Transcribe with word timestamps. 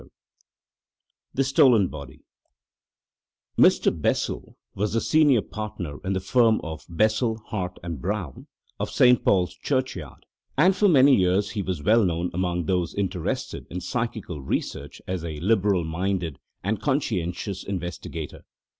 10. 0.01 0.09
THE 1.35 1.43
STOLEN 1.43 1.87
BODY 1.87 2.23
Mr. 3.55 3.95
Bessel 4.01 4.57
was 4.73 4.93
the 4.93 4.99
senior 4.99 5.43
partner 5.43 5.99
in 6.03 6.13
the 6.13 6.19
firm 6.19 6.59
of 6.63 6.87
Bessel, 6.89 7.37
Hart, 7.49 7.77
and 7.83 8.01
Brown, 8.01 8.47
of 8.79 8.89
St. 8.89 9.23
Paul's 9.23 9.53
Churchyard, 9.53 10.25
and 10.57 10.75
for 10.75 10.87
many 10.87 11.13
years 11.15 11.51
he 11.51 11.61
was 11.61 11.83
well 11.83 12.03
known 12.03 12.31
among 12.33 12.65
those 12.65 12.95
interested 12.95 13.67
in 13.69 13.79
psychical 13.79 14.41
research 14.41 15.03
as 15.07 15.23
a 15.23 15.39
liberal 15.39 15.83
minded 15.83 16.39
and 16.63 16.81
conscientious 16.81 17.63
investigator. 17.63 18.43